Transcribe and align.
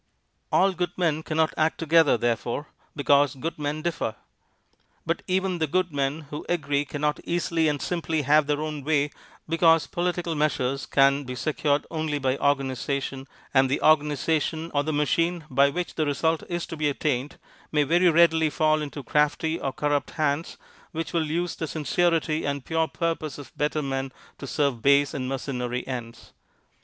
All 0.51 0.73
good 0.73 0.97
men 0.97 1.21
cannot 1.21 1.53
act 1.57 1.77
together, 1.77 2.17
therefore, 2.17 2.69
because 2.95 3.35
good 3.35 3.59
men 3.59 3.83
differ. 3.83 4.15
But 5.05 5.21
even 5.27 5.59
the 5.59 5.67
good 5.67 5.93
men 5.93 6.21
who 6.31 6.43
agree 6.49 6.85
cannot 6.85 7.19
easily 7.23 7.67
and 7.67 7.79
simply 7.79 8.23
have 8.23 8.47
their 8.47 8.57
way, 8.57 9.11
because 9.47 9.85
political 9.85 10.33
measures 10.33 10.87
can 10.87 11.23
be 11.23 11.35
secured 11.35 11.85
only 11.91 12.17
by 12.17 12.35
organization, 12.37 13.27
and 13.53 13.69
the 13.69 13.79
organization, 13.83 14.71
or 14.73 14.81
the 14.83 14.91
machine 14.91 15.45
by 15.51 15.69
which 15.69 15.93
the 15.93 16.05
result 16.07 16.41
is 16.49 16.65
to 16.65 16.75
be 16.75 16.89
attained, 16.89 17.37
may 17.71 17.83
very 17.83 18.09
readily 18.09 18.49
fall 18.49 18.81
into 18.81 19.03
crafty 19.03 19.59
or 19.59 19.71
corrupt 19.71 20.09
hands, 20.17 20.57
which 20.93 21.13
will 21.13 21.27
use 21.29 21.55
the 21.55 21.67
sincerity 21.67 22.43
and 22.43 22.65
pure 22.65 22.87
purpose 22.87 23.37
of 23.37 23.55
better 23.55 23.83
men 23.83 24.11
to 24.39 24.47
serve 24.47 24.81
base 24.81 25.13
and 25.13 25.29
mercenary 25.29 25.85
ends. 25.87 26.33